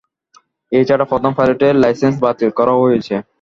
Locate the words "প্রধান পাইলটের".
1.11-1.73